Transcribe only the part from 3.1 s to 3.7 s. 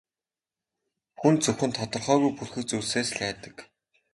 л айдаг.